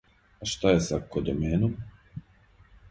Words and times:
А 0.45 0.47
шта 0.51 0.71
је 0.71 0.79
са 0.87 0.99
кодоменом? 1.17 1.79